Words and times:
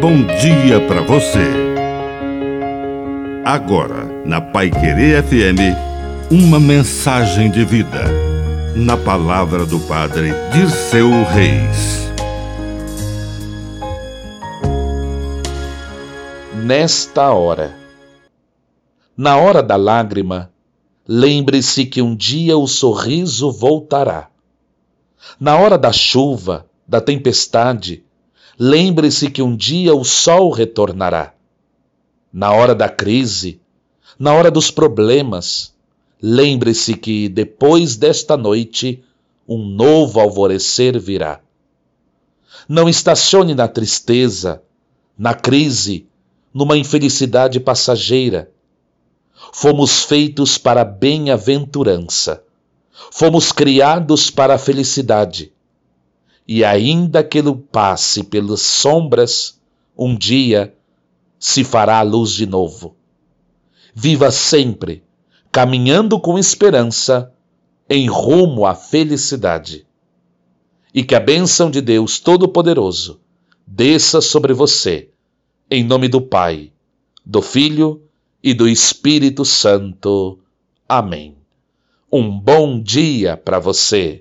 bom 0.00 0.24
dia 0.24 0.80
para 0.88 1.02
você. 1.02 1.44
Agora, 3.44 4.06
na 4.24 4.40
Pai 4.40 4.70
Querer 4.70 5.22
FM, 5.22 5.76
uma 6.30 6.58
mensagem 6.58 7.50
de 7.50 7.66
vida. 7.66 8.04
Na 8.74 8.96
palavra 8.96 9.66
do 9.66 9.78
Padre 9.80 10.32
Dirceu 10.54 11.10
Reis. 11.24 12.10
Nesta 16.64 17.30
hora. 17.32 17.76
Na 19.14 19.36
hora 19.36 19.62
da 19.62 19.76
lágrima, 19.76 20.50
lembre-se 21.06 21.84
que 21.84 22.00
um 22.00 22.16
dia 22.16 22.56
o 22.56 22.66
sorriso 22.66 23.52
voltará. 23.52 24.30
Na 25.38 25.58
hora 25.58 25.76
da 25.76 25.92
chuva, 25.92 26.64
da 26.88 27.02
tempestade, 27.02 28.02
lembre-se 28.62 29.30
que 29.30 29.40
um 29.40 29.56
dia 29.56 29.94
o 29.94 30.04
sol 30.04 30.50
retornará. 30.50 31.32
Na 32.30 32.52
hora 32.52 32.74
da 32.74 32.90
crise, 32.90 33.58
na 34.18 34.34
hora 34.34 34.50
dos 34.50 34.70
problemas, 34.70 35.74
lembre-se 36.22 36.94
que 36.94 37.26
depois 37.30 37.96
desta 37.96 38.36
noite 38.36 39.02
um 39.48 39.64
novo 39.64 40.20
alvorecer 40.20 41.00
virá. 41.00 41.40
Não 42.68 42.86
estacione 42.86 43.54
na 43.54 43.66
tristeza, 43.66 44.62
na 45.16 45.32
crise, 45.32 46.06
numa 46.52 46.76
infelicidade 46.76 47.58
passageira. 47.58 48.50
Fomos 49.54 50.04
feitos 50.04 50.58
para 50.58 50.82
a 50.82 50.84
bem-aventurança. 50.84 52.44
Fomos 53.10 53.52
criados 53.52 54.30
para 54.30 54.56
a 54.56 54.58
felicidade 54.58 55.50
e 56.52 56.64
ainda 56.64 57.22
que 57.22 57.38
ele 57.38 57.54
passe 57.54 58.24
pelas 58.24 58.60
sombras, 58.60 59.60
um 59.96 60.16
dia 60.16 60.74
se 61.38 61.62
fará 61.62 62.00
a 62.00 62.02
luz 62.02 62.32
de 62.32 62.44
novo. 62.44 62.96
Viva 63.94 64.32
sempre, 64.32 65.04
caminhando 65.52 66.18
com 66.18 66.36
esperança, 66.36 67.32
em 67.88 68.08
rumo 68.08 68.66
à 68.66 68.74
felicidade. 68.74 69.86
E 70.92 71.04
que 71.04 71.14
a 71.14 71.20
bênção 71.20 71.70
de 71.70 71.80
Deus 71.80 72.18
Todo-Poderoso 72.18 73.20
desça 73.64 74.20
sobre 74.20 74.52
você, 74.52 75.08
em 75.70 75.84
nome 75.84 76.08
do 76.08 76.20
Pai, 76.20 76.72
do 77.24 77.40
Filho 77.40 78.02
e 78.42 78.52
do 78.52 78.68
Espírito 78.68 79.44
Santo. 79.44 80.40
Amém. 80.88 81.36
Um 82.10 82.28
bom 82.28 82.82
dia 82.82 83.36
para 83.36 83.60
você. 83.60 84.18